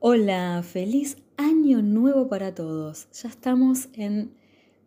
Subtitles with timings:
[0.00, 3.08] Hola, feliz año nuevo para todos.
[3.20, 4.30] Ya estamos en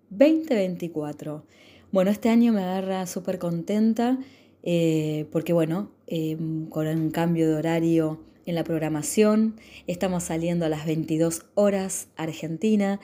[0.10, 1.44] 2024.
[1.92, 4.18] Bueno, este año me agarra súper contenta
[4.64, 10.70] eh, porque bueno, em, con un cambio de horario en la programación, estamos saliendo a
[10.70, 13.02] las 22 horas Argentina.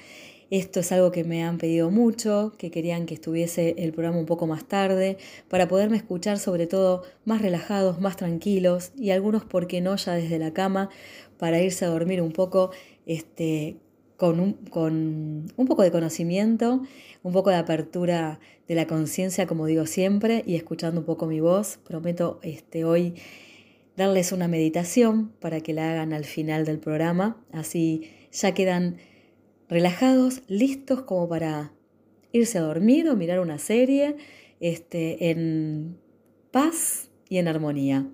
[0.49, 4.25] Esto es algo que me han pedido mucho, que querían que estuviese el programa un
[4.25, 5.17] poco más tarde,
[5.49, 10.13] para poderme escuchar sobre todo más relajados, más tranquilos y algunos, ¿por qué no?, ya
[10.13, 10.89] desde la cama,
[11.37, 12.71] para irse a dormir un poco
[13.05, 13.75] este,
[14.15, 16.81] con, un, con un poco de conocimiento,
[17.23, 21.39] un poco de apertura de la conciencia, como digo siempre, y escuchando un poco mi
[21.41, 21.77] voz.
[21.85, 23.15] Prometo este, hoy
[23.97, 28.97] darles una meditación para que la hagan al final del programa, así ya quedan
[29.69, 31.73] relajados, listos como para
[32.31, 34.15] irse a dormir o mirar una serie
[34.59, 35.97] este, en
[36.51, 38.07] paz y en armonía.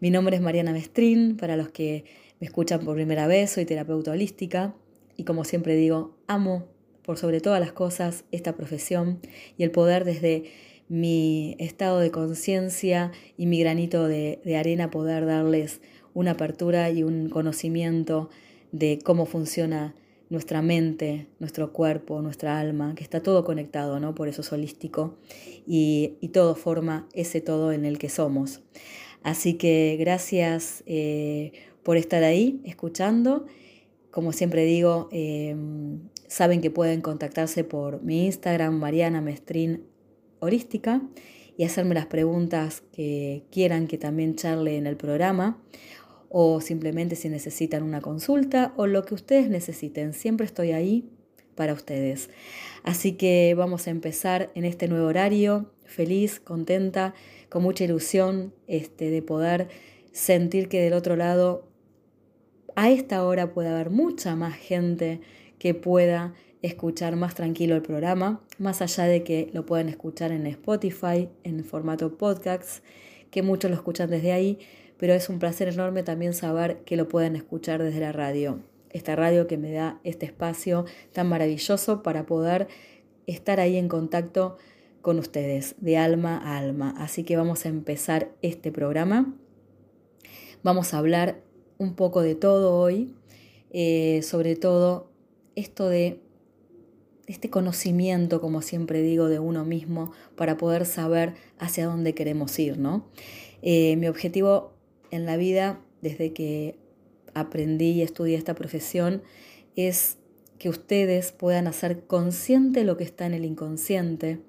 [0.00, 2.04] Mi nombre es Mariana Mestrín, para los que
[2.40, 4.74] me escuchan por primera vez, soy terapeuta holística
[5.16, 6.66] y como siempre digo, amo
[7.02, 9.20] por sobre todas las cosas esta profesión
[9.58, 10.44] y el poder desde
[10.88, 15.80] mi estado de conciencia y mi granito de, de, arena poder darles
[16.14, 18.30] una apertura y un conocimiento
[18.72, 19.94] de cómo funciona
[20.30, 24.14] nuestra mente, nuestro cuerpo, nuestra alma, que está todo conectado, ¿no?
[24.14, 25.18] Por eso es holístico
[25.66, 28.62] y, y todo forma ese todo en el que somos.
[29.22, 33.46] Así que gracias eh, por estar ahí escuchando.
[34.10, 39.84] Como siempre digo, em, saben que pueden contactarse por mi Instagram, Mariana Mestrin
[40.40, 41.02] Holística,
[41.56, 45.62] y hacerme las preguntas que quieran que también charle en el programa,
[46.30, 50.14] o simplemente si necesitan una consulta o lo que ustedes necesiten.
[50.14, 51.10] Siempre estoy ahí
[51.56, 52.30] para ustedes.
[52.84, 57.14] Así que vamos a empezar en este nuevo horario, feliz, contenta,
[57.50, 59.68] con mucha ilusión este, de poder
[60.12, 61.68] sentir que del otro lado
[62.76, 65.20] a esta hora puede haber mucha más gente
[65.58, 70.46] que pueda escuchar más tranquilo el programa, más allá de que lo puedan escuchar en
[70.46, 72.84] Spotify, en formato podcast,
[73.30, 74.58] que muchos lo escuchan desde ahí,
[75.00, 78.60] pero es un placer enorme también saber que lo pueden escuchar desde la radio.
[78.90, 82.68] Esta radio que me da este espacio tan maravilloso para poder
[83.26, 84.58] estar ahí en contacto
[85.00, 86.94] con ustedes, de alma a alma.
[86.98, 89.34] Así que vamos a empezar este programa.
[90.62, 91.40] Vamos a hablar
[91.78, 93.14] un poco de todo hoy,
[93.70, 95.10] eh, sobre todo
[95.54, 96.20] esto de
[97.26, 102.76] este conocimiento, como siempre digo, de uno mismo para poder saber hacia dónde queremos ir,
[102.76, 103.06] ¿no?
[103.62, 104.74] Eh, mi objetivo
[105.10, 106.76] en la vida, desde que
[107.34, 109.22] aprendí y estudié esta profesión,
[109.76, 110.18] es
[110.58, 114.40] que ustedes puedan hacer consciente lo que está en el inconsciente,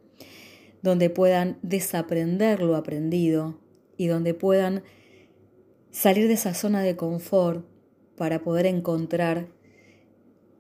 [0.82, 3.60] donde puedan desaprender lo aprendido
[3.98, 4.84] y donde puedan
[5.92, 7.66] salir de esa zona de confort
[8.16, 9.48] para poder encontrar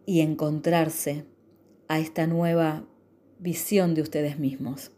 [0.05, 1.25] y encontrarse
[1.87, 2.85] a esta nueva
[3.39, 4.91] visión de ustedes mismos.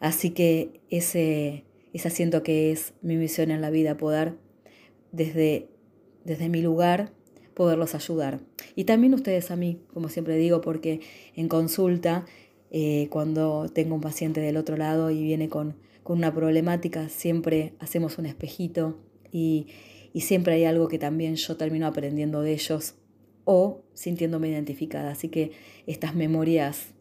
[0.00, 4.34] Así que ese, ese asiento que es mi misión en la vida, poder
[5.12, 5.68] desde,
[6.24, 7.12] desde mi lugar
[7.54, 8.40] poderlos ayudar.
[8.76, 11.00] Y también ustedes a mí, como siempre digo, porque
[11.34, 12.24] en consulta,
[12.70, 17.74] eh, cuando tengo un paciente del otro lado y viene con, con una problemática, siempre
[17.80, 18.98] hacemos un espejito
[19.32, 19.66] y,
[20.20, 22.94] siempre hay algo que también yo termino aprendiendo de ellos
[23.44, 25.12] o sintiéndome identificada.
[25.12, 25.52] Así que
[25.86, 26.94] estas memorias,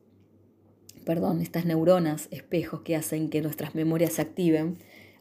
[1.07, 4.77] perdón, estas neuronas, espejos que hacen que nuestras memorias se activen,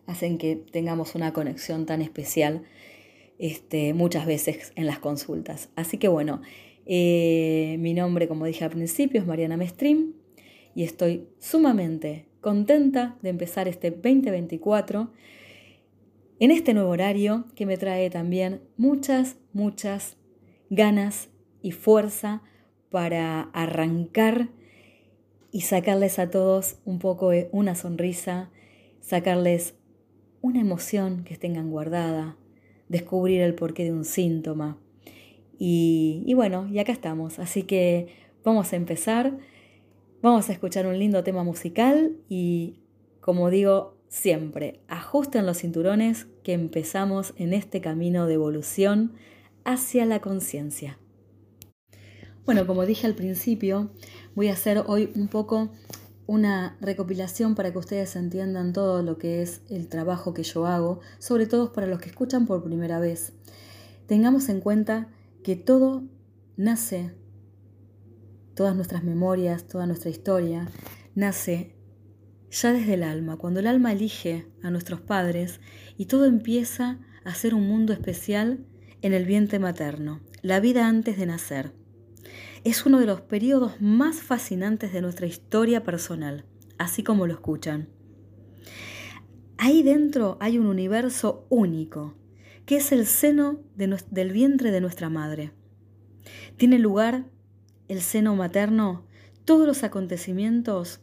[0.07, 2.65] hacen que tengamos una conexión tan especial
[3.39, 5.69] este, muchas veces en las consultas.
[5.77, 6.43] Así que bueno,
[6.87, 10.15] eh, mi nombre, como dije al principio, es Mariana Mestrim
[10.75, 15.13] y estoy sumamente contenta de empezar este 2024
[16.41, 20.17] en este nuevo horario que me trae también muchas, muchas
[20.69, 21.29] ganas
[21.63, 22.43] y fuerza
[22.91, 24.49] para arrancar
[25.57, 28.51] y sacarles a todos un poco una sonrisa,
[29.01, 29.75] sacarles
[30.43, 32.37] una emoción que tengan guardada,
[32.91, 34.77] descubrir el porqué de un síntoma.
[35.59, 37.39] Y, y bueno, y acá estamos.
[37.39, 38.09] Así que
[38.45, 39.39] vamos a empezar.
[40.21, 42.83] Vamos a escuchar un lindo tema musical y,
[43.23, 49.15] como digo, Siempre ajusten los cinturones que empezamos en este camino de evolución
[49.65, 50.99] hacia la conciencia.
[52.45, 53.91] Bueno, como dije al principio,
[54.37, 55.71] voy a hacer hoy un poco
[56.27, 61.01] una recopilación para que ustedes entiendan todo lo que es el trabajo que yo hago,
[61.19, 63.33] sobre todo para los que escuchan por primera vez.
[64.07, 65.09] Tengamos en cuenta
[65.43, 66.05] que todo
[66.57, 67.15] nace,
[68.55, 70.69] todas nuestras memorias, toda nuestra historia,
[71.15, 71.75] nace
[72.51, 75.61] ya desde el alma, cuando el alma elige a nuestros padres
[75.97, 78.67] y todo empieza a ser un mundo especial
[79.01, 80.21] en el vientre materno.
[80.43, 81.86] la vida antes de nacer.
[82.67, 86.47] Es uno de los periodos más fascinantes de nuestra historia personal,
[86.79, 87.89] así como lo escuchan.
[89.57, 92.17] Ahí dentro hay un universo único,
[92.65, 95.53] que es el seno del vientre de nuestra madre.
[96.57, 97.27] Tiene lugar
[97.87, 99.07] el seno materno,
[99.45, 100.99] todos los acontecimientos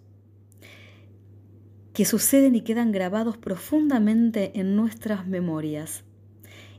[1.93, 6.03] que suceden y quedan grabados profundamente en nuestras memorias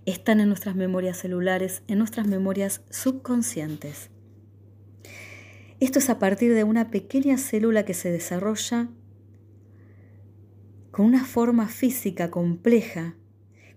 [0.05, 4.11] están en nuestras memorias celulares, en nuestras memorias subconscientes.
[5.81, 8.89] Esto es a partir de una pequeña célula que se desarrolla
[10.91, 13.17] con una forma física compleja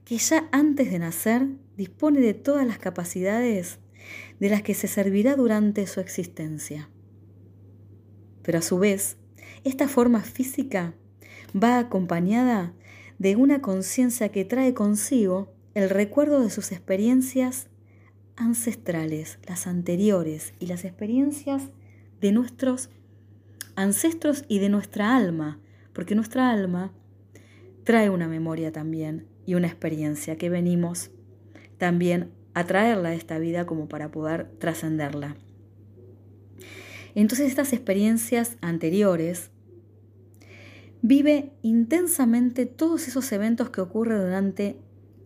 [0.06, 3.80] que ya antes de nacer dispone de todas las capacidades
[4.40, 6.90] de las que se servirá durante su existencia.
[8.44, 9.18] Pero a su vez,
[9.64, 10.94] esta forma física
[11.52, 12.74] va acompañada
[13.20, 17.68] de una conciencia que trae consigo el recuerdo de sus experiencias
[18.36, 21.64] ancestrales, las anteriores y las experiencias
[22.22, 22.90] de nuestros
[23.76, 25.60] ancestros y de nuestra alma,
[25.94, 26.92] porque nuestra alma
[27.84, 31.12] trae una memoria también y una experiencia que venimos
[31.78, 35.38] también a traerla a esta vida como para poder trascenderla.
[37.16, 39.52] Entonces estas experiencias anteriores
[41.02, 44.78] vive intensamente todos esos eventos que ocurren durante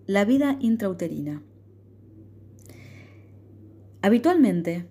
[0.07, 1.41] la vida intrauterina.
[4.01, 4.85] Habitualmente,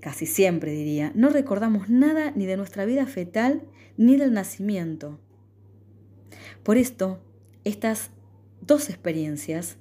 [0.00, 3.62] casi siempre diría, no recordamos nada ni de nuestra vida fetal
[3.96, 5.18] ni del nacimiento.
[6.62, 7.22] Por esto,
[7.64, 8.10] estas
[8.60, 9.76] dos experiencias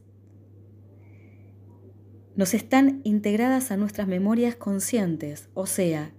[2.36, 6.14] nos están integradas a nuestras memorias conscientes, o sea,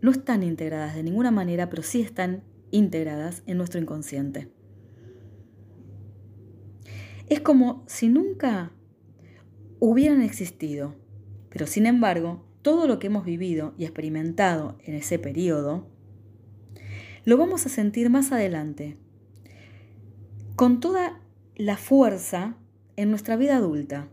[0.00, 4.50] no están integradas de ninguna manera, pero sí están integradas en nuestro inconsciente.
[7.28, 8.72] Es como si nunca
[9.80, 10.94] hubieran existido,
[11.50, 15.86] pero sin embargo, todo lo que hemos vivido y experimentado en ese periodo,
[17.24, 18.96] lo vamos a sentir más adelante,
[20.56, 21.20] con toda
[21.54, 22.56] la fuerza
[22.96, 24.08] en nuestra vida adulta.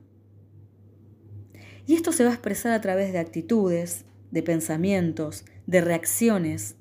[1.88, 6.76] Y esto se va a expresar a través de actitudes, de pensamientos, de reacciones,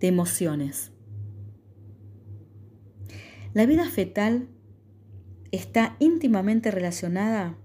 [0.00, 0.92] de emociones.
[3.54, 4.48] La vida fetal
[5.50, 7.56] está íntimamente relacionada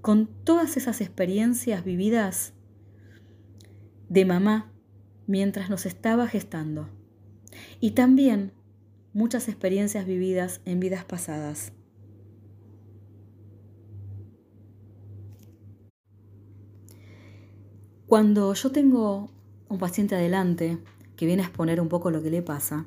[0.00, 2.54] con todas esas experiencias vividas
[4.08, 4.72] de mamá
[5.26, 6.88] mientras nos estaba gestando
[7.80, 8.52] y también
[9.12, 11.72] muchas experiencias vividas en vidas pasadas.
[18.06, 19.30] Cuando yo tengo
[19.68, 20.78] un paciente adelante
[21.16, 22.86] que viene a exponer un poco lo que le pasa,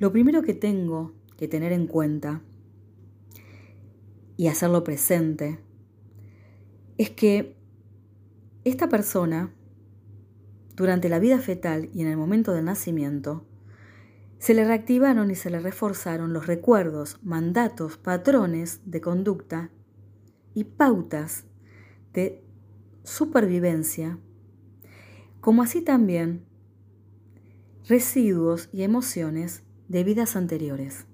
[0.00, 2.42] lo primero que tengo que tener en cuenta
[4.36, 5.60] y hacerlo presente
[6.98, 7.56] es que
[8.64, 9.54] esta persona,
[10.74, 13.46] durante la vida fetal y en el momento del nacimiento,
[14.38, 19.70] se le reactivaron y se le reforzaron los recuerdos, mandatos, patrones de conducta
[20.54, 21.44] y pautas
[22.12, 22.44] de
[23.04, 24.18] supervivencia,
[25.40, 26.44] como así también
[27.88, 31.06] residuos y emociones de vidas anteriores.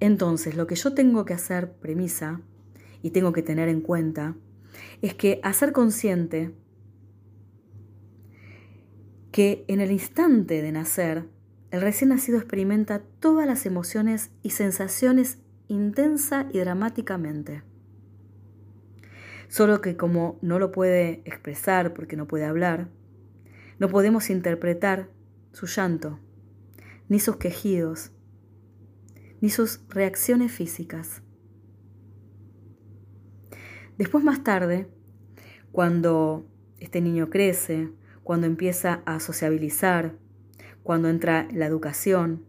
[0.00, 2.40] Entonces, lo que yo tengo que hacer, premisa,
[3.02, 4.36] y tengo que tener en cuenta,
[5.02, 6.52] es que hacer consciente
[9.32, 11.28] que en el instante de nacer,
[11.70, 15.38] el recién nacido experimenta todas las emociones y sensaciones
[15.68, 17.62] intensa y dramáticamente.
[19.48, 22.88] Solo que como no lo puede expresar porque no puede hablar,
[23.78, 25.08] no podemos interpretar
[25.52, 26.18] su llanto,
[27.08, 28.12] ni sus quejidos,
[29.40, 31.22] ni sus reacciones físicas.
[34.00, 34.88] Después más tarde,
[35.72, 36.46] cuando
[36.78, 37.90] este niño crece,
[38.24, 40.14] cuando empieza a sociabilizar,
[40.82, 42.42] cuando entra la educación,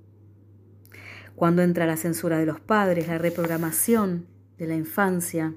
[1.35, 4.27] cuando entra la censura de los padres, la reprogramación
[4.57, 5.53] de la infancia.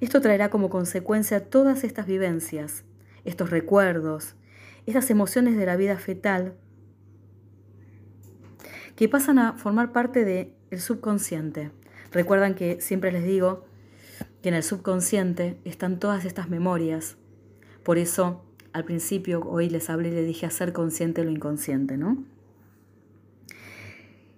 [0.00, 2.82] Esto traerá como consecuencia todas estas vivencias,
[3.24, 4.34] estos recuerdos,
[4.86, 6.54] estas emociones de la vida fetal
[8.96, 11.70] que pasan a formar parte del subconsciente.
[12.10, 13.68] Recuerdan que siempre les digo
[14.48, 17.18] que en el subconsciente están todas estas memorias.
[17.82, 22.24] Por eso, al principio, hoy les hablé y les dije hacer consciente lo inconsciente, ¿no?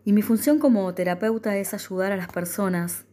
[0.04, 3.04] Y mi función como terapeuta es ayudar a las personas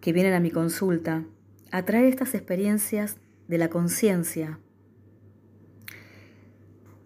[0.00, 1.24] que vienen a mi consulta
[1.72, 4.58] a traer estas experiencias de la conciencia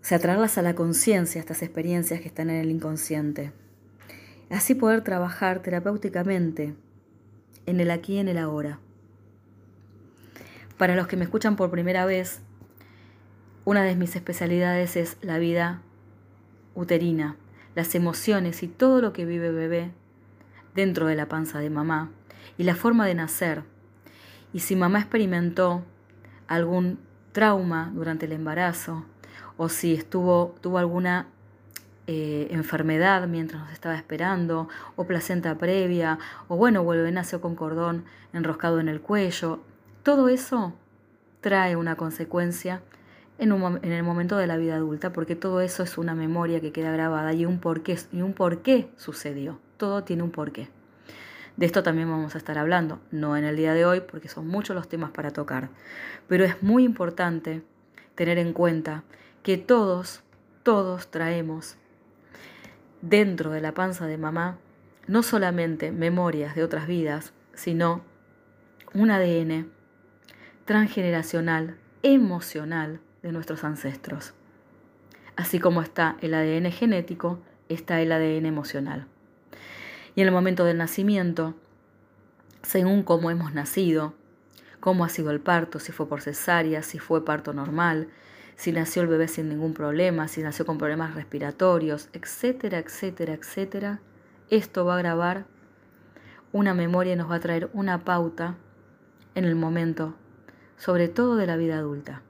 [0.04, 3.52] o sea, traerlas a la conciencia, estas experiencias que están en el inconsciente.
[4.50, 6.74] Así poder trabajar terapéuticamente
[7.66, 8.78] en el aquí y en el ahora.
[10.78, 12.40] Para los que me escuchan por primera vez,
[13.64, 15.80] una de mis especialidades es la vida
[16.74, 17.36] uterina,
[17.74, 19.90] las emociones y todo lo que vive bebé
[20.74, 22.10] dentro de la panza de mamá
[22.58, 23.62] y la forma de nacer.
[24.52, 25.84] Y si mamá experimentó
[26.46, 26.98] algún
[27.32, 29.04] trauma durante el embarazo
[29.56, 31.28] o si estuvo, tuvo alguna
[32.06, 36.18] eh, enfermedad mientras nos estaba esperando, o placenta previa,
[36.48, 39.60] o bueno, vuelve nació con cordón enroscado en el cuello.
[40.02, 40.74] Todo eso
[41.40, 42.82] trae una consecuencia
[43.38, 46.72] en, en, el momento de la vida adulta, porque todo eso es una memoria que
[46.72, 49.58] queda grabada y un porqué, y un porqué sucedió.
[49.78, 50.68] Todo tiene un porqué.
[51.56, 54.48] De esto también vamos a estar hablando, no en el día de hoy, porque son
[54.48, 55.70] muchos los temas para tocar,
[56.28, 57.62] pero es muy importante
[58.14, 59.04] tener en cuenta
[59.42, 60.22] que todos,
[60.64, 61.76] todos traemos
[63.08, 64.58] dentro de la panza de mamá
[65.06, 68.02] no solamente memorias de otras vidas, sino
[68.94, 69.70] un ADN
[70.64, 74.32] transgeneracional, emocional de nuestros ancestros.
[75.36, 79.06] Así como está el ADN genético, está el ADN emocional.
[80.14, 81.54] Y en el momento del nacimiento,
[82.62, 84.14] según cómo hemos nacido,
[84.80, 88.08] cómo ha sido el parto, si fue por cesárea, si fue parto normal,
[88.56, 94.00] si nació el bebé sin ningún problema, si nació con problemas respiratorios, etcétera, etcétera, etcétera,
[94.50, 95.46] esto va a grabar
[96.52, 98.56] una memoria y nos va a traer una pauta
[99.34, 100.14] en el momento,
[100.76, 102.22] sobre todo de la vida adulta.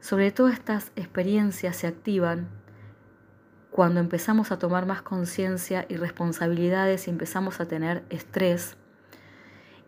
[0.00, 2.48] Sobre todo estas experiencias se activan
[3.70, 8.76] cuando empezamos a tomar más conciencia y responsabilidades y empezamos a tener estrés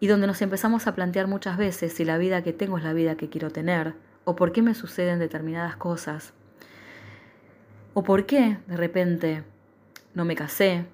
[0.01, 2.93] y donde nos empezamos a plantear muchas veces si la vida que tengo es la
[2.93, 3.95] vida que quiero tener,
[4.27, 6.35] o por qué me suceden determinadas cosas,
[7.95, 9.43] o por qué de repente
[10.13, 10.85] no me casé,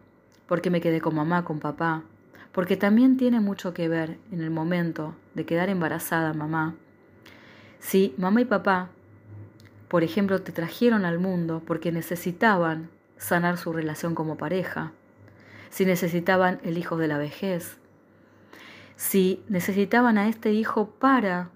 [0.47, 2.05] por qué me quedé con mamá, con papá,
[2.53, 6.77] porque también tiene mucho que ver en el momento de quedar embarazada mamá.
[7.81, 8.91] Si mamá y papá
[9.93, 14.93] por ejemplo, te trajeron al mundo porque necesitaban sanar su relación como pareja,
[15.69, 17.77] si necesitaban el hijo de la vejez,
[18.97, 21.51] si necesitaban a este hijo para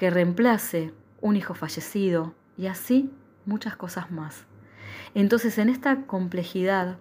[0.00, 3.10] que reemplace un hijo fallecido y así
[3.44, 4.46] muchas cosas más.
[5.14, 6.96] Entonces en esta complejidad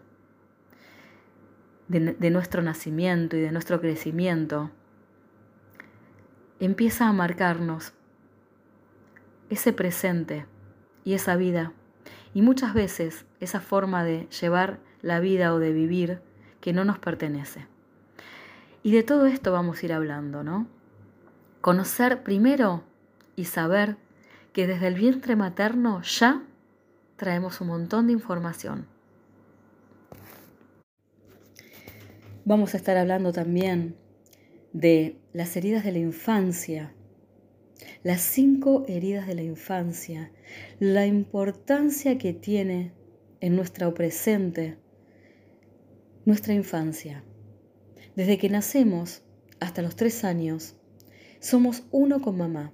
[1.88, 4.70] de, nuestro nacimiento y de nuestro crecimiento,
[6.60, 7.94] empieza a marcarnos
[9.50, 10.46] ese presente
[11.06, 11.72] y esa vida.
[12.34, 16.22] Y muchas veces esa forma de llevar la vida o de vivir
[16.60, 17.66] que no nos pertenece.
[18.84, 20.68] Y de todo esto vamos a ir hablando, ¿no?
[21.62, 22.84] Conocer primero
[23.40, 23.98] y saber
[24.54, 26.44] que desde el vientre materno ya
[27.16, 28.88] traemos un montón de información.
[32.46, 33.96] Vamos a estar hablando también
[34.74, 36.94] de las heridas de la infancia
[38.04, 40.32] las cinco heridas de la infancia,
[40.80, 42.94] la importancia que tiene
[43.42, 44.78] en nuestro presente
[46.26, 47.24] nuestra infancia.
[48.16, 49.24] Desde que nacemos
[49.60, 50.76] hasta los tres años,
[51.40, 52.74] somos uno con mamá.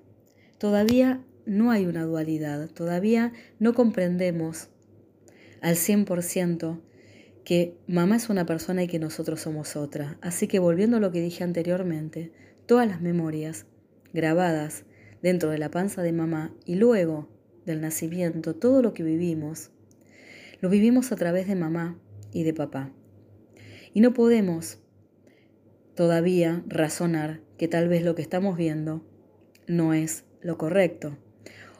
[0.57, 4.69] Todavía no hay una dualidad, todavía no comprendemos
[5.61, 6.81] al 100%
[7.43, 10.17] que mamá es una persona y que nosotros somos otra.
[10.21, 12.31] Así que volviendo a lo que dije anteriormente,
[12.65, 13.65] todas las memorias
[14.13, 14.83] grabadas
[15.21, 17.29] dentro de la panza de mamá y luego
[17.65, 19.71] del nacimiento, todo lo que vivimos,
[20.61, 21.97] lo vivimos a través de mamá
[22.31, 22.91] y de papá.
[23.93, 24.79] Y no podemos
[25.95, 29.05] todavía razonar que tal vez lo que estamos viendo
[29.67, 31.17] no es lo correcto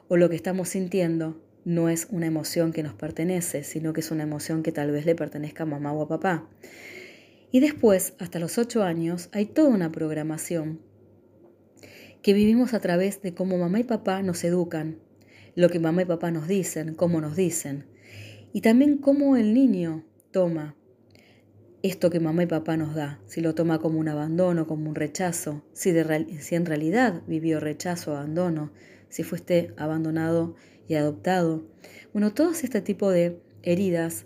[0.07, 4.10] o lo que estamos sintiendo no es una emoción que nos pertenece, sino que es
[4.10, 6.50] una emoción que tal vez le pertenezca a mamá o a papá.
[7.51, 10.79] Y después, hasta los ocho años, hay toda una programación
[12.24, 14.98] que vivimos a través de cómo mamá y papá nos educan,
[15.53, 17.86] lo que mamá y papá nos dicen, cómo nos dicen,
[18.51, 20.75] y también cómo el niño toma
[21.87, 24.95] esto que mamá y papá nos da, si lo toma como un abandono, como un
[24.95, 28.71] rechazo, si, en realidad vivió rechazo, abandono,
[29.09, 30.55] si fuiste abandonado
[30.87, 31.63] y adoptado.
[32.11, 34.25] Bueno, todos este tipo de heridas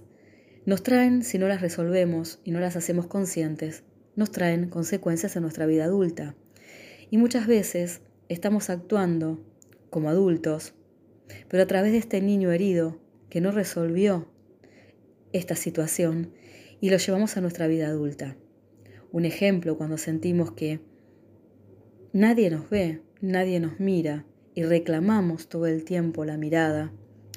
[0.66, 3.84] nos traen, si no las resolvemos y no las hacemos conscientes,
[4.16, 6.36] nos traen consecuencias en nuestra vida adulta.
[7.10, 8.00] Y muchas veces
[8.30, 9.44] estamos actuando
[9.90, 10.76] como adultos,
[11.50, 14.30] pero a través de este niño herido que no resolvió
[15.34, 16.32] esta situación
[16.82, 18.36] y lo llevamos a nuestra vida adulta.
[19.12, 20.80] Un ejemplo cuando sentimos que
[22.14, 26.92] nadie nos ve, nadie nos mira y reclamamos todo el tiempo la mirada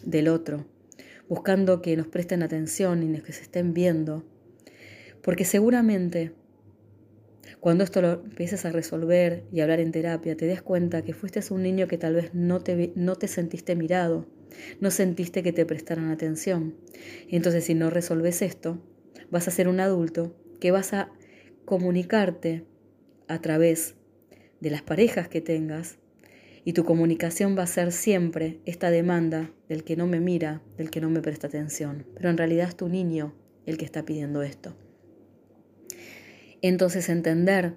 [0.05, 0.67] del otro,
[1.29, 4.25] buscando que nos presten atención y que se estén viendo.
[5.23, 6.33] Porque seguramente
[7.61, 11.41] cuando esto lo empieces a resolver y hablar en terapia, te des cuenta que fuiste
[11.53, 14.27] un niño que tal vez no te, no te sentiste mirado,
[14.81, 16.75] no sentiste que te prestaran atención.
[17.29, 18.83] Y entonces si no resolves esto,
[19.33, 21.11] vas a ser un adulto que vas a
[21.65, 22.65] comunicarte
[23.29, 23.97] a través
[24.61, 25.99] de las parejas que tengas
[26.65, 30.91] y tu comunicación va a ser siempre esta demanda del que no me mira, del
[30.91, 32.07] que no me presta atención.
[32.15, 33.35] Pero en realidad es tu niño
[33.65, 34.77] el que está pidiendo esto.
[36.61, 37.75] Entonces entender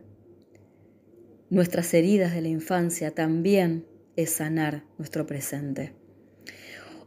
[1.50, 3.86] nuestras heridas de la infancia también
[4.18, 5.94] es sanar nuestro presente.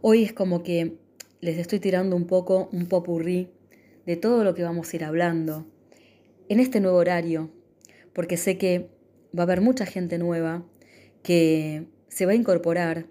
[0.01, 0.97] Hoy es como que
[1.41, 3.51] les estoy tirando un poco un popurrí
[4.09, 5.67] de todo lo que vamos a ir hablando
[6.49, 7.51] en este nuevo horario,
[8.15, 8.89] porque sé que
[9.39, 10.65] va a haber mucha gente nueva
[11.23, 13.05] que se va a incorporar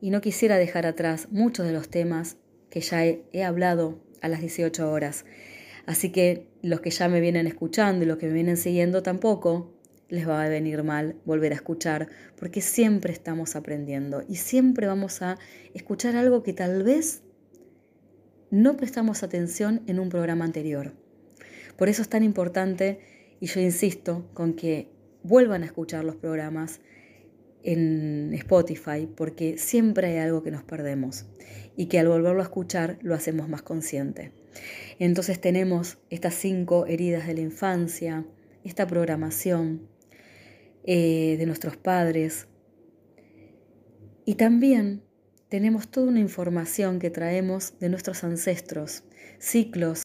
[0.00, 2.38] y no quisiera dejar atrás muchos de los temas
[2.70, 5.26] que ya he, he hablado a las 18 horas.
[5.84, 9.74] Así que los que ya me vienen escuchando y los que me vienen siguiendo tampoco
[10.08, 15.20] les va a venir mal volver a escuchar, porque siempre estamos aprendiendo y siempre vamos
[15.20, 15.36] a
[15.74, 17.24] escuchar algo que tal vez
[18.50, 20.92] no prestamos atención en un programa anterior.
[21.76, 23.00] Por eso es tan importante,
[23.40, 24.90] y yo insisto, con que
[25.22, 26.80] vuelvan a escuchar los programas
[27.62, 31.26] en Spotify, porque siempre hay algo que nos perdemos
[31.76, 34.32] y que al volverlo a escuchar lo hacemos más consciente.
[34.98, 38.26] Entonces tenemos estas cinco heridas de la infancia,
[38.64, 39.88] esta programación
[40.84, 42.48] eh, de nuestros padres
[44.24, 45.02] y también
[45.50, 49.02] tenemos toda una información que traemos de nuestros ancestros,
[49.40, 50.04] ciclos.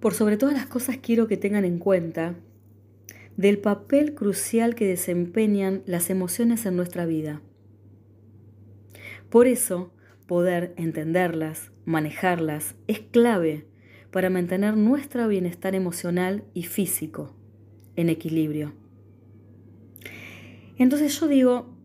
[0.00, 2.36] Por sobre todas las cosas quiero que tengan en cuenta
[3.38, 7.40] del papel crucial que desempeñan las emociones en nuestra vida.
[9.30, 9.94] Por eso,
[10.26, 13.66] poder entenderlas, manejarlas, es clave
[14.10, 17.34] para mantener nuestro bienestar emocional y físico
[17.96, 18.74] en equilibrio.
[20.76, 21.77] Entonces yo digo,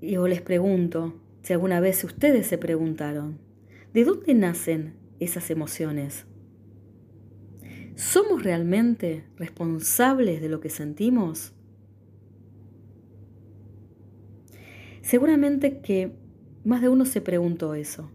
[0.00, 3.38] y os les pregunto, si alguna vez ustedes se preguntaron,
[3.92, 6.26] ¿de dónde nacen esas emociones?
[7.96, 11.52] ¿Somos realmente responsables de lo que sentimos?
[15.02, 16.12] Seguramente que
[16.64, 18.10] más de uno se preguntó eso.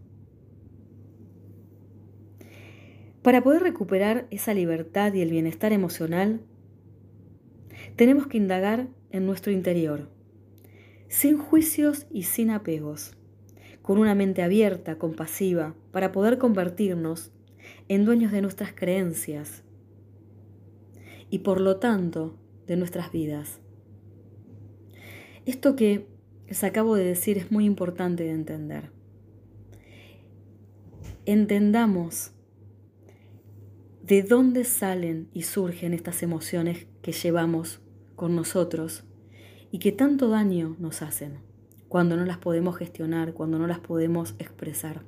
[3.22, 6.40] Para poder recuperar esa libertad y el bienestar emocional,
[7.96, 10.08] tenemos que indagar en nuestro interior,
[11.08, 13.16] sin juicios y sin apegos,
[13.82, 17.32] con una mente abierta, compasiva, para poder convertirnos
[17.88, 19.62] en dueños de nuestras creencias
[21.30, 23.60] y por lo tanto de nuestras vidas.
[25.44, 26.06] Esto que
[26.48, 28.90] les acabo de decir es muy importante de entender.
[31.24, 32.32] Entendamos
[34.02, 37.80] de dónde salen y surgen estas emociones que llevamos
[38.14, 39.04] con nosotros
[39.76, 41.36] y que tanto daño nos hacen
[41.90, 45.02] cuando no las podemos gestionar, cuando no las podemos expresar.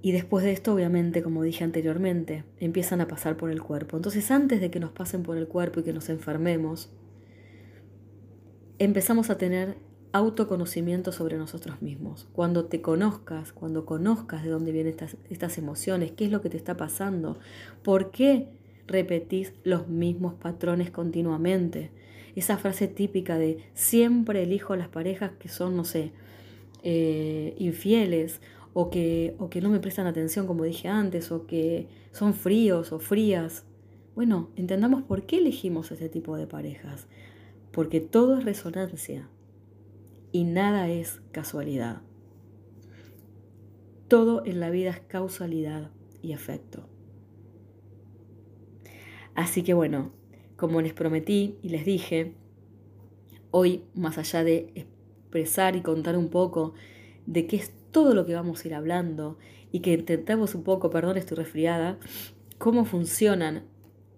[0.00, 3.98] Y después de esto, obviamente, como dije anteriormente, empiezan a pasar por el cuerpo.
[3.98, 6.90] Entonces, antes de que nos pasen por el cuerpo y que nos enfermemos,
[8.78, 9.76] empezamos a tener
[10.12, 12.26] autoconocimiento sobre nosotros mismos.
[12.32, 16.48] Cuando te conozcas, cuando conozcas de dónde vienen estas, estas emociones, qué es lo que
[16.48, 17.38] te está pasando,
[17.82, 21.90] por qué repetís los mismos patrones continuamente.
[22.36, 26.12] Esa frase típica de siempre elijo las parejas que son, no sé,
[26.82, 28.40] eh, infieles
[28.72, 32.92] o que, o que no me prestan atención como dije antes o que son fríos
[32.92, 33.64] o frías.
[34.14, 37.06] Bueno, entendamos por qué elegimos ese tipo de parejas
[37.74, 39.28] porque todo es resonancia
[40.30, 42.02] y nada es casualidad.
[44.06, 45.90] Todo en la vida es causalidad
[46.22, 46.88] y efecto.
[49.34, 50.12] Así que bueno,
[50.56, 52.34] como les prometí y les dije,
[53.50, 56.74] hoy más allá de expresar y contar un poco
[57.26, 59.38] de qué es todo lo que vamos a ir hablando
[59.72, 61.98] y que intentamos un poco, perdón, estoy resfriada,
[62.58, 63.64] cómo funcionan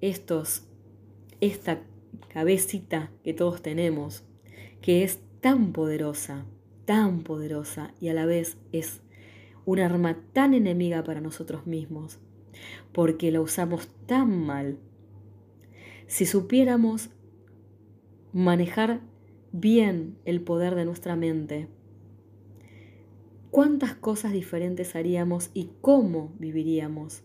[0.00, 0.64] estos,
[1.40, 1.82] esta
[2.28, 4.24] cabecita que todos tenemos,
[4.82, 6.44] que es tan poderosa,
[6.84, 9.00] tan poderosa y a la vez es
[9.64, 12.18] un arma tan enemiga para nosotros mismos,
[12.92, 14.78] porque la usamos tan mal.
[16.06, 17.10] Si supiéramos
[18.32, 19.00] manejar
[19.52, 21.68] bien el poder de nuestra mente,
[23.50, 27.22] cuántas cosas diferentes haríamos y cómo viviríamos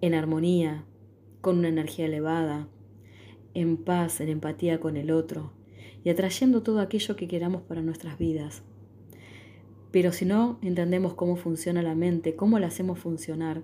[0.00, 0.84] en armonía,
[1.40, 2.68] con una energía elevada,
[3.54, 5.52] en paz, en empatía con el otro
[6.04, 8.62] y atrayendo todo aquello que queramos para nuestras vidas.
[9.90, 13.62] Pero si no entendemos cómo funciona la mente, cómo la hacemos funcionar,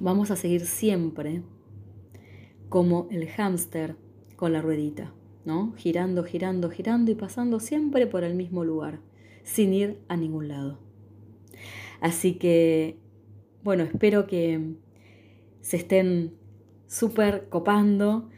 [0.00, 1.42] vamos a seguir siempre
[2.70, 3.96] como el hámster
[4.36, 5.12] con la ruedita,
[5.44, 5.74] ¿no?
[5.76, 9.00] Girando, girando, girando y pasando siempre por el mismo lugar,
[9.42, 10.78] sin ir a ningún lado.
[12.00, 12.96] Así que,
[13.62, 14.76] bueno, espero que
[15.60, 16.32] se estén
[16.86, 18.30] súper copando,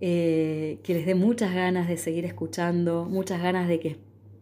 [0.00, 3.96] eh, que les dé muchas ganas de seguir escuchando, muchas ganas de que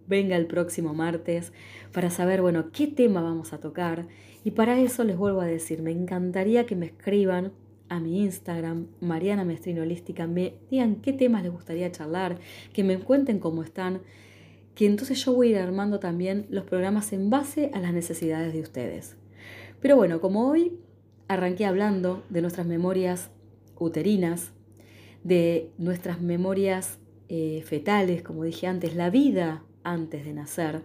[0.06, 1.52] venga el próximo martes
[1.92, 4.08] para saber, bueno, qué tema vamos a tocar.
[4.44, 7.52] Y para eso les vuelvo a decir, me encantaría que me escriban
[7.88, 12.38] a mi Instagram, Mariana Mestrino Holística, me digan qué temas les gustaría charlar,
[12.72, 14.00] que me cuenten cómo están,
[14.74, 18.52] que entonces yo voy a ir armando también los programas en base a las necesidades
[18.52, 19.16] de ustedes.
[19.80, 20.78] Pero bueno, como hoy
[21.28, 23.30] arranqué hablando de nuestras memorias
[23.78, 24.52] uterinas,
[25.24, 26.98] de nuestras memorias
[27.28, 30.82] eh, fetales, como dije antes, la vida antes de nacer,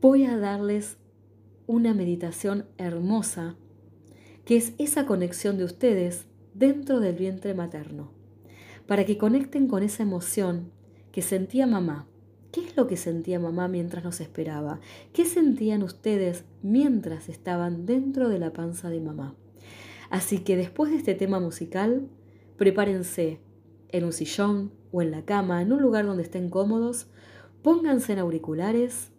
[0.00, 0.96] voy a darles
[1.66, 3.56] una meditación hermosa
[4.44, 8.10] que es esa conexión de ustedes dentro del vientre materno,
[8.86, 10.70] para que conecten con esa emoción
[11.12, 12.08] que sentía mamá.
[12.50, 14.80] ¿Qué es lo que sentía mamá mientras nos esperaba?
[15.12, 19.34] ¿Qué sentían ustedes mientras estaban dentro de la panza de mamá?
[20.10, 22.08] Así que después de este tema musical,
[22.58, 23.40] prepárense
[23.88, 27.06] en un sillón o en la cama, en un lugar donde estén cómodos,
[27.62, 29.10] pónganse en auriculares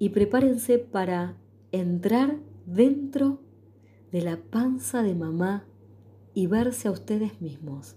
[0.00, 1.36] y prepárense para
[1.70, 3.51] entrar dentro de
[4.20, 5.64] la panza de mamá
[6.34, 7.96] y verse a ustedes mismos.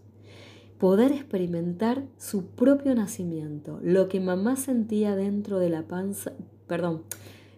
[0.79, 6.33] Poder experimentar su propio nacimiento, lo que mamá sentía dentro de la panza,
[6.67, 7.03] perdón,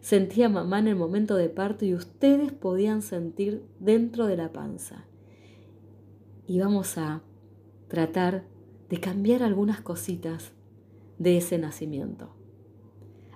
[0.02, 5.06] sentía mamá en el momento de parto y ustedes podían sentir dentro de la panza.
[6.48, 7.22] Y vamos a
[7.88, 8.46] tratar
[8.90, 10.52] de cambiar algunas cositas
[11.18, 12.30] de ese nacimiento.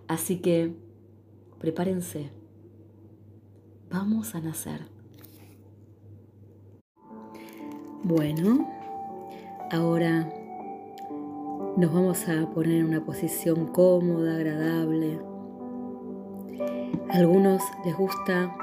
[0.08, 0.76] Así que
[1.60, 2.32] prepárense.
[3.90, 5.01] Vamos a nacer.
[8.04, 8.68] Bueno,
[9.72, 10.28] ahora
[11.78, 15.20] nos vamos a poner en una posición cómoda, agradable.
[17.12, 18.56] A algunos les gusta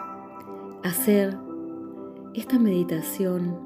[0.83, 1.38] hacer
[2.35, 3.57] esta meditación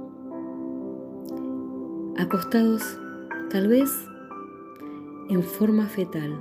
[2.19, 3.01] acostados
[3.49, 3.91] tal vez
[5.31, 6.39] en forma fetal.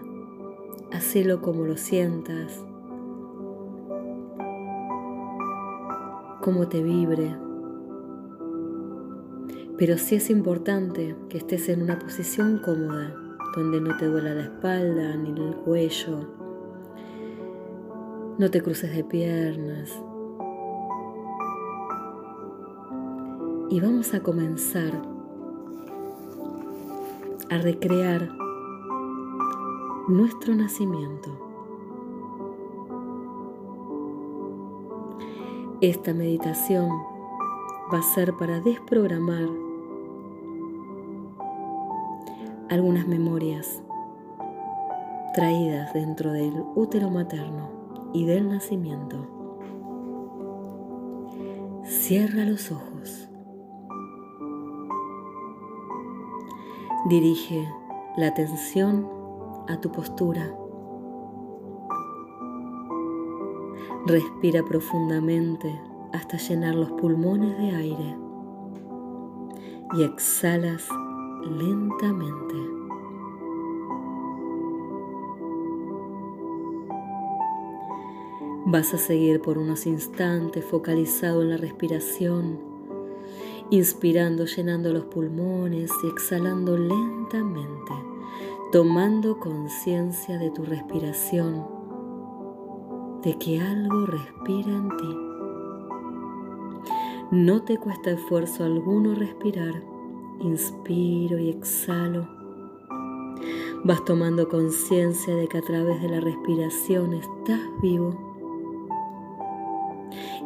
[0.92, 2.66] Hacelo como lo sientas,
[6.42, 7.34] como te vibre
[9.82, 13.16] pero sí es importante que estés en una posición cómoda,
[13.56, 16.20] donde no te duela la espalda ni el cuello,
[18.38, 19.90] no te cruces de piernas.
[23.72, 25.02] Y vamos a comenzar
[27.50, 28.30] a recrear
[30.10, 31.32] nuestro nacimiento.
[35.82, 36.88] Esta meditación
[37.92, 39.61] va a ser para desprogramar
[42.72, 43.84] algunas memorias
[45.34, 47.70] traídas dentro del útero materno
[48.14, 49.18] y del nacimiento.
[51.84, 53.28] Cierra los ojos.
[57.10, 57.68] Dirige
[58.16, 59.06] la atención
[59.68, 60.56] a tu postura.
[64.06, 65.78] Respira profundamente
[66.14, 68.18] hasta llenar los pulmones de aire
[69.94, 70.88] y exhalas
[71.50, 72.56] lentamente.
[78.66, 82.60] Vas a seguir por unos instantes focalizado en la respiración,
[83.70, 87.92] inspirando, llenando los pulmones y exhalando lentamente,
[88.72, 91.66] tomando conciencia de tu respiración,
[93.24, 95.18] de que algo respira en ti.
[97.32, 99.91] No te cuesta esfuerzo alguno respirar
[100.44, 102.28] inspiro y exhalo,
[103.84, 108.16] vas tomando conciencia de que a través de la respiración estás vivo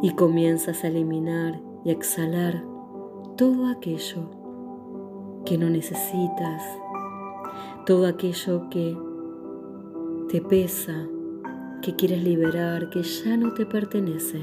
[0.01, 2.63] y comienzas a eliminar y exhalar
[3.37, 4.29] todo aquello
[5.45, 6.63] que no necesitas,
[7.85, 8.97] todo aquello que
[10.29, 11.07] te pesa,
[11.81, 14.41] que quieres liberar, que ya no te pertenece.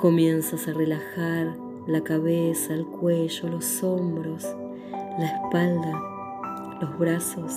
[0.00, 4.44] Comienzas a relajar la cabeza, el cuello, los hombros,
[5.18, 6.00] la espalda,
[6.80, 7.52] los brazos.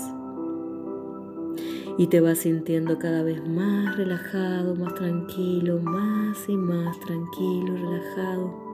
[1.98, 8.68] Y te vas sintiendo cada vez más relajado, más tranquilo, más y más tranquilo, relajado.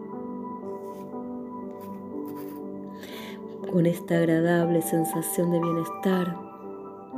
[3.71, 6.37] Con esta agradable sensación de bienestar,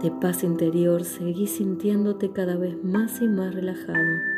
[0.01, 4.34] de paz interior, seguís sintiéndote cada vez más y más relajado.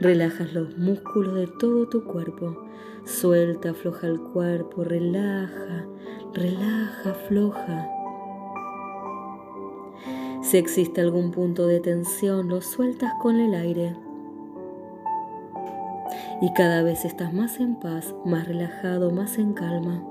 [0.00, 2.64] Relajas los músculos de todo tu cuerpo.
[3.06, 5.86] Suelta, afloja el cuerpo, relaja,
[6.34, 7.88] relaja, afloja.
[10.42, 13.96] Si existe algún punto de tensión, lo sueltas con el aire.
[16.42, 20.04] Y cada vez estás más en paz, más relajado, más en calma.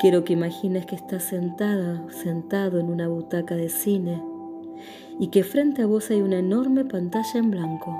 [0.00, 4.33] Quiero que imagines que estás sentada, sentado en una butaca de cine
[5.18, 7.96] y que frente a vos hay una enorme pantalla en blanco.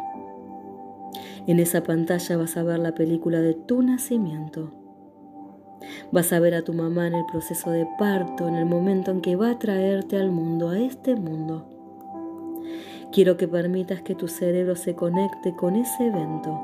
[1.46, 4.72] En esa pantalla vas a ver la película de tu nacimiento.
[6.10, 9.20] Vas a ver a tu mamá en el proceso de parto, en el momento en
[9.20, 11.68] que va a traerte al mundo, a este mundo.
[13.12, 16.60] Quiero que permitas que tu cerebro se conecte con ese evento,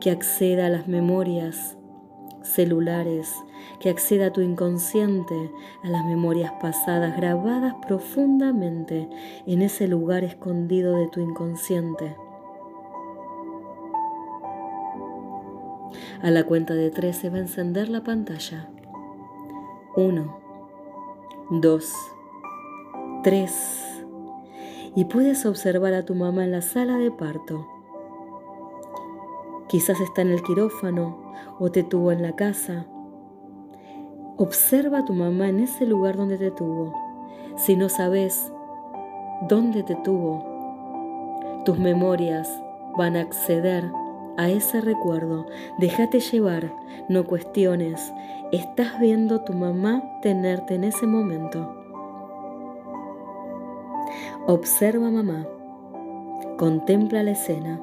[0.00, 1.76] que acceda a las memorias
[2.42, 3.32] celulares,
[3.80, 5.50] que acceda a tu inconsciente,
[5.82, 9.08] a las memorias pasadas grabadas profundamente
[9.46, 12.16] en ese lugar escondido de tu inconsciente.
[16.22, 18.68] A la cuenta de tres se va a encender la pantalla.
[19.96, 20.38] Uno,
[21.50, 21.92] dos,
[23.22, 23.84] tres.
[24.94, 27.68] Y puedes observar a tu mamá en la sala de parto.
[29.68, 32.86] Quizás está en el quirófano o te tuvo en la casa.
[34.36, 36.92] Observa a tu mamá en ese lugar donde te tuvo.
[37.56, 38.52] Si no sabes
[39.48, 42.48] dónde te tuvo, tus memorias
[42.96, 43.84] van a acceder
[44.36, 45.46] a ese recuerdo.
[45.78, 46.74] Déjate llevar,
[47.08, 48.12] no cuestiones.
[48.52, 51.72] Estás viendo a tu mamá tenerte en ese momento.
[54.46, 55.46] Observa mamá.
[56.58, 57.80] Contempla la escena.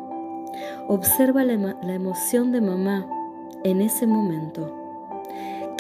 [0.88, 1.54] Observa la,
[1.94, 3.08] emoción de mamá
[3.64, 4.78] en ese momento.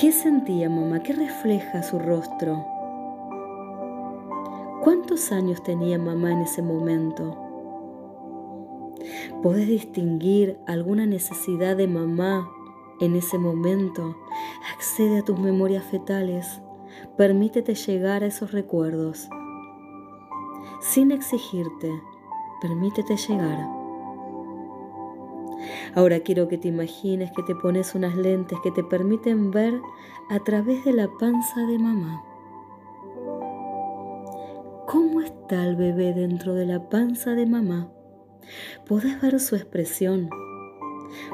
[0.02, 1.04] ¿Qué sentía mamá?
[1.04, 2.66] ¿Qué refleja su rostro?
[4.82, 7.38] ¿Cuántos años tenía mamá en ese momento?
[9.44, 12.50] ¿Podés distinguir alguna necesidad de mamá
[13.00, 14.18] en ese momento?
[14.76, 16.64] Accede a tus memorias fetales.
[17.16, 19.30] Permítete llegar a esos recuerdos.
[20.82, 21.92] Sin exigirte,
[22.60, 23.81] permítete llegar.
[25.94, 29.74] Ahora quiero que te imagines que te pones unas lentes que te permiten ver
[30.30, 32.24] a través de la panza de mamá.
[34.88, 37.92] ¿Cómo está el bebé dentro de la panza de mamá?
[38.88, 40.30] Podés ver su expresión,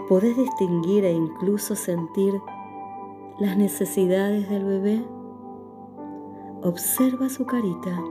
[0.10, 2.34] podés distinguir e incluso sentir
[3.40, 5.06] las necesidades del bebé.
[6.64, 8.04] Observa su carita,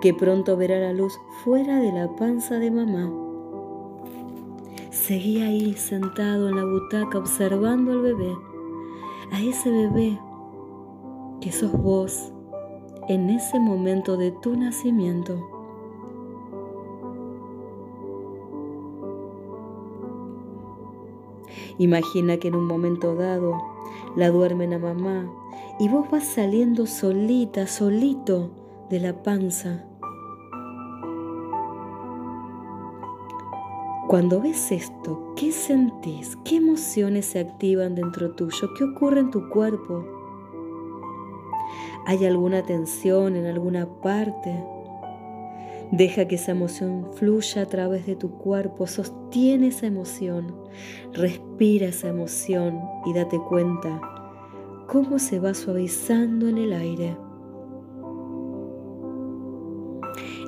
[0.00, 3.31] que pronto verá la luz fuera de la panza de mamá
[4.92, 8.36] Seguí ahí sentado en la butaca observando al bebé,
[9.30, 10.20] a ese bebé
[11.40, 12.30] que sos vos
[13.08, 15.48] en ese momento de tu nacimiento.
[21.78, 23.54] Imagina que en un momento dado
[24.14, 25.32] la duermen a mamá
[25.80, 28.50] y vos vas saliendo solita, solito
[28.90, 29.86] de la panza
[34.12, 36.36] Cuando ves esto, ¿qué sentís?
[36.44, 38.68] ¿Qué emociones se activan dentro tuyo?
[38.76, 40.04] ¿Qué ocurre en tu cuerpo?
[42.04, 44.54] ¿Hay alguna tensión en alguna parte?
[45.92, 50.56] Deja que esa emoción fluya a través de tu cuerpo, sostiene esa emoción,
[51.14, 53.98] respira esa emoción y date cuenta
[54.88, 57.16] cómo se va suavizando en el aire.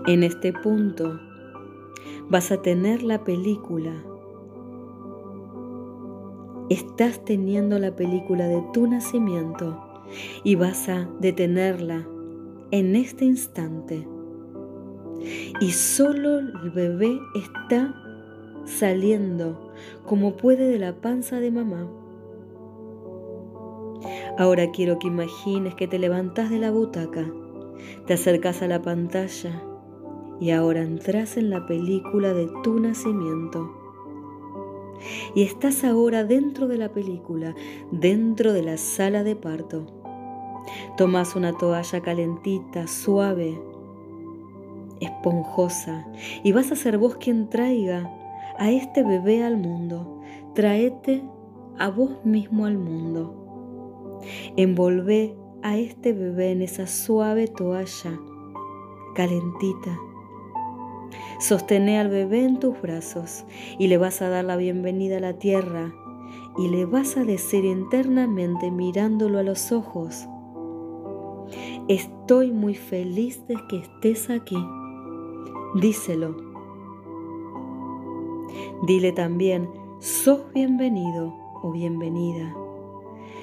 [0.07, 1.19] En este punto,
[2.29, 3.93] vas a tener la película.
[6.71, 9.79] Estás teniendo la película de tu nacimiento
[10.43, 12.07] y vas a detenerla
[12.71, 14.09] en este instante.
[15.61, 17.95] Y solo el bebé está
[18.65, 19.73] saliendo
[20.07, 21.89] como puede de la panza de mamá.
[24.39, 27.31] Ahora quiero que imagines que te levantas de la butaca,
[28.07, 29.63] te acercas a la pantalla
[30.41, 33.71] y ahora entras en la película de tu nacimiento.
[35.35, 37.55] Y estás ahora dentro de la película,
[37.91, 39.87] dentro de la sala de parto.
[40.97, 43.61] Tomas una toalla calentita, suave,
[45.01, 46.07] esponjosa,
[46.43, 48.11] y vas a ser vos quien traiga
[48.59, 50.21] a este bebé al mundo.
[50.55, 51.23] Traete
[51.79, 54.21] a vos mismo al mundo.
[54.57, 58.19] Envolve a este bebé en esa suave toalla
[59.15, 59.99] calentita
[61.39, 63.45] Sostené al bebé en tus brazos
[63.79, 65.93] y le vas a dar la bienvenida a la tierra
[66.57, 70.29] y le vas a decir internamente mirándolo a los ojos,
[71.89, 74.59] estoy muy feliz de que estés aquí.
[75.75, 76.37] Díselo.
[78.87, 82.55] Dile también, sos bienvenido o bienvenida.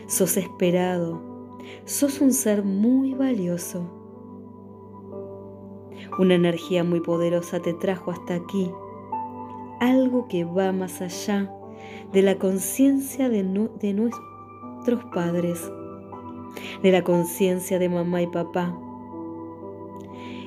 [0.07, 1.21] Sos esperado.
[1.85, 4.00] Sos un ser muy valioso.
[6.19, 8.71] Una energía muy poderosa te trajo hasta aquí.
[9.79, 11.51] Algo que va más allá
[12.11, 15.71] de la conciencia de, nuestros padres,
[16.83, 18.77] de la conciencia de mamá y papá.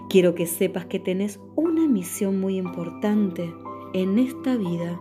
[0.09, 3.53] Quiero que sepas que tenés una misión muy importante
[3.95, 5.01] en esta vida.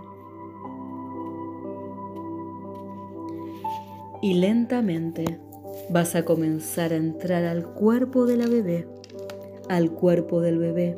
[4.21, 5.39] Y lentamente
[5.89, 8.87] vas a comenzar a entrar al cuerpo de la bebé,
[9.69, 10.97] al cuerpo del bebé.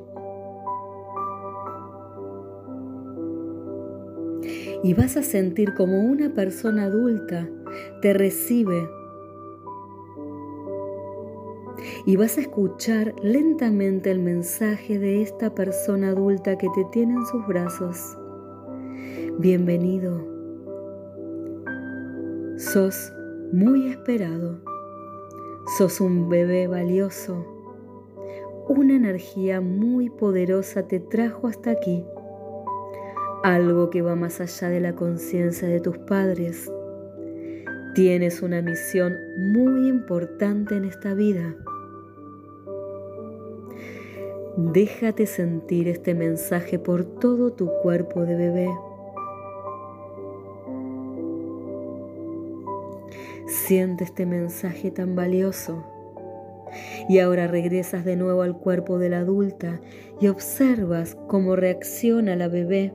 [4.84, 7.50] y vas a sentir como una persona adulta
[8.02, 8.88] te recibe
[12.06, 17.26] y vas a escuchar lentamente el mensaje de esta persona adulta que te tiene en
[17.26, 18.16] sus brazos.
[19.40, 20.24] Bienvenido.
[22.58, 23.12] Sos
[23.52, 24.60] muy esperado.
[25.80, 27.55] Sos un bebé valioso.
[28.68, 32.04] Una energía muy poderosa te trajo hasta aquí
[33.46, 36.72] algo que va más allá de la conciencia de tus padres.
[37.94, 39.14] Tienes una misión
[39.54, 41.56] muy importante en esta vida.
[44.58, 48.70] Déjate sentir este mensaje por todo tu cuerpo de bebé.
[53.46, 55.95] Siente este mensaje tan valioso.
[57.10, 59.82] Y ahora regresas de nuevo al cuerpo de la adulta
[60.20, 62.94] y observas cómo reacciona la bebé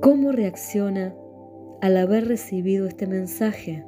[0.00, 1.14] ¿Cómo reacciona
[1.80, 3.84] al haber recibido este mensaje?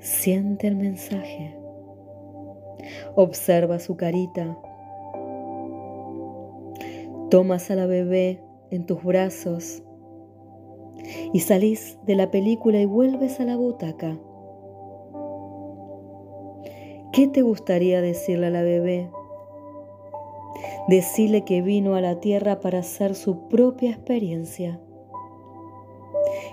[0.00, 1.56] Siente el mensaje.
[3.14, 4.58] Observa su carita.
[7.30, 9.82] Tomas a la bebé en tus brazos
[11.32, 14.18] y salís de la película y vuelves a la butaca.
[17.12, 19.10] ¿Qué te gustaría decirle a la bebé?
[20.88, 24.80] Decirle que vino a la tierra para hacer su propia experiencia,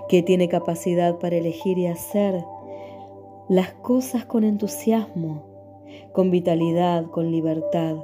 [0.08, 2.44] que tiene capacidad para elegir y hacer
[3.48, 5.44] las cosas con entusiasmo,
[6.14, 7.98] con vitalidad, con libertad.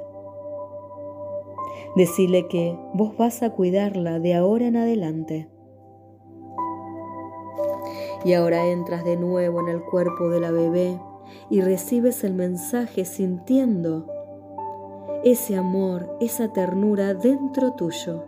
[1.94, 5.48] Decirle que vos vas a cuidarla de ahora en adelante.
[8.24, 10.98] Y ahora entras de nuevo en el cuerpo de la bebé
[11.50, 14.06] y recibes el mensaje sintiendo
[15.24, 18.24] ese amor, esa ternura dentro tuyo.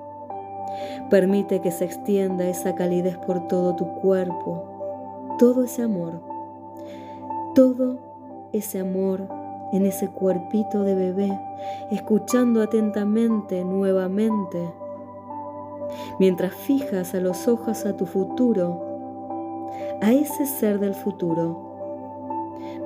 [1.11, 6.21] Permite que se extienda esa calidez por todo tu cuerpo, todo ese amor,
[7.55, 7.99] todo
[8.53, 9.29] ese amor
[9.73, 11.41] en ese cuerpito de bebé,
[11.91, 14.59] escuchando atentamente nuevamente,
[16.19, 18.88] mientras fijas a los ojos a tu futuro,
[20.01, 21.69] a ese ser del futuro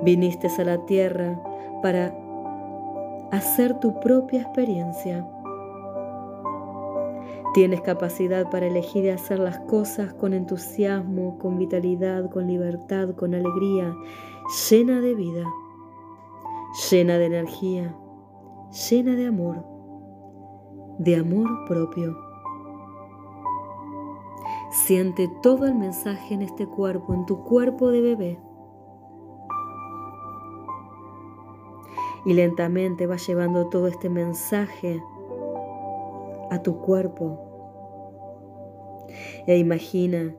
[0.03, 1.39] Viniste a la tierra
[1.81, 2.13] para
[3.31, 5.25] hacer tu propia experiencia.
[7.53, 13.33] Tienes capacidad para elegir y hacer las cosas con entusiasmo, con vitalidad, con libertad, con
[13.33, 13.95] alegría,
[14.69, 15.45] llena de vida,
[16.91, 17.95] llena de energía,
[18.89, 19.63] llena de amor,
[20.97, 22.32] de amor propio.
[24.73, 28.39] Siente todo el mensaje en este cuerpo, en tu cuerpo de bebé.
[32.25, 35.01] y lentamente vas llevando todo este mensaje
[36.49, 37.39] a tu cuerpo.
[39.47, 40.35] E imagina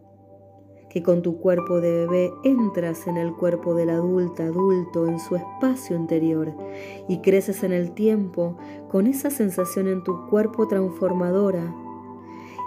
[0.88, 5.36] que con tu cuerpo de bebé entras en el cuerpo del adulto, adulto, en su
[5.36, 6.54] espacio interior
[7.08, 8.56] y creces en el tiempo
[8.88, 11.74] con esa sensación en tu cuerpo transformadora,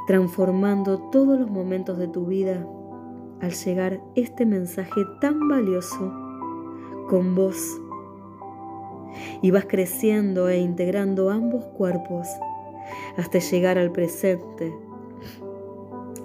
[0.08, 2.66] transformando todos los momentos de tu vida
[3.42, 6.12] al llegar este mensaje tan valioso
[7.10, 7.80] con vos
[9.42, 12.28] y vas creciendo e integrando ambos cuerpos
[13.18, 14.74] hasta llegar al presente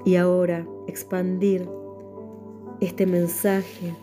[0.04, 1.68] y ahora expandir
[2.80, 3.94] este mensaje,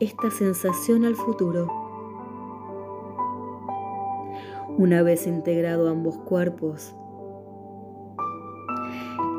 [0.00, 1.68] esta sensación al futuro.
[4.76, 6.94] Una vez integrado ambos cuerpos,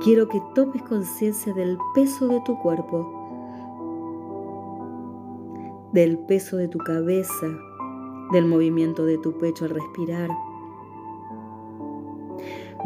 [0.05, 3.09] quiero que tomes conciencia del peso de tu cuerpo,
[5.93, 7.47] del peso de tu cabeza,
[8.31, 10.29] del movimiento de tu pecho al respirar,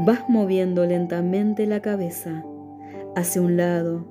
[0.05, 2.45] vas moviendo lentamente la cabeza
[3.17, 4.05] hacia un lado,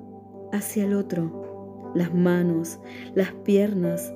[0.53, 2.79] hacia el otro, las manos,
[3.15, 4.13] las piernas.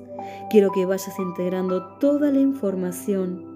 [0.50, 3.52] Quiero que vayas integrando toda la información.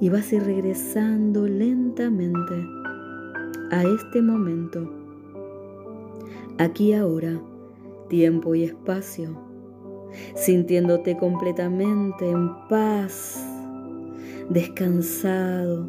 [0.00, 2.54] Y vas a ir regresando lentamente
[3.70, 4.90] a este momento,
[6.58, 7.40] aquí ahora,
[8.08, 9.40] tiempo y espacio,
[10.34, 13.46] sintiéndote completamente en paz,
[14.48, 15.88] descansado,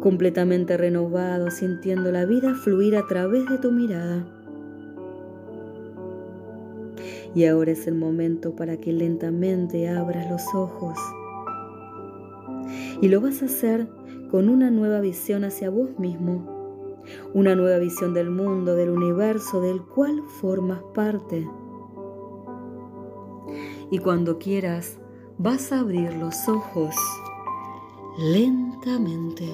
[0.00, 4.26] completamente renovado, sintiendo la vida fluir a través de tu mirada.
[7.34, 10.98] Y ahora es el momento para que lentamente abras los ojos.
[13.00, 13.86] Y lo vas a hacer
[14.30, 16.51] con una nueva visión hacia vos mismo,
[17.34, 21.48] una nueva visión del mundo, del universo del cual formas parte.
[23.90, 24.98] Y cuando quieras,
[25.38, 26.94] vas a abrir los ojos
[28.18, 29.44] lentamente.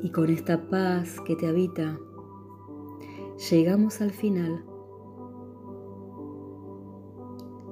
[0.00, 1.98] Y con esta paz que te habita,
[3.38, 4.64] llegamos al final.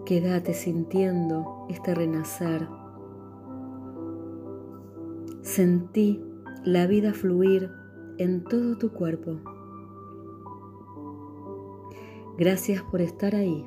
[0.04, 2.68] Quédate sintiendo este renacer.
[5.42, 6.22] Sentí
[6.64, 7.68] la vida fluir
[8.18, 9.40] en todo tu cuerpo.
[12.38, 13.66] Gracias por estar ahí.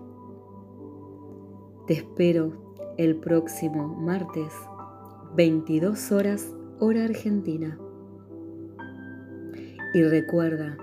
[1.85, 4.53] Te espero el próximo martes,
[5.35, 7.77] 22 horas, hora argentina.
[9.93, 10.77] Y recuerda,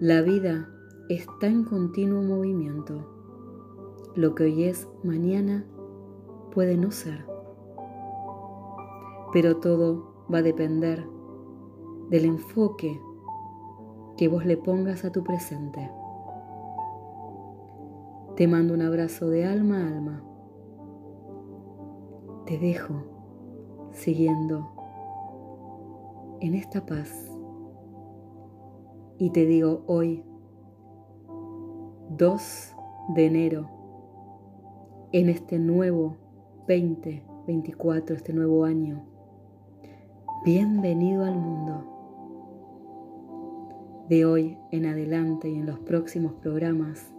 [0.00, 0.68] la vida
[1.08, 3.04] está en continuo movimiento.
[4.14, 5.66] Lo que hoy es, mañana
[6.52, 7.26] puede no ser.
[9.32, 11.04] Pero todo va a depender
[12.10, 13.00] del enfoque
[14.16, 15.90] que vos le pongas a tu presente.
[18.36, 20.22] Te mando un abrazo de alma a alma.
[22.46, 23.02] Te dejo
[23.90, 24.70] siguiendo
[26.40, 27.27] en esta paz
[29.18, 30.24] y te digo hoy,
[32.10, 32.74] 2
[33.16, 33.68] de enero,
[35.12, 36.16] en este nuevo
[36.68, 39.04] 2024, este nuevo año,
[40.44, 41.96] bienvenido al mundo.
[44.08, 47.12] De hoy en adelante y en los próximos programas,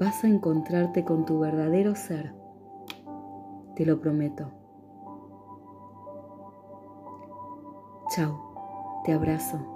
[0.00, 2.34] vas a encontrarte con tu verdadero ser.
[3.76, 4.50] Te lo prometo.
[8.08, 9.75] Chao, te abrazo.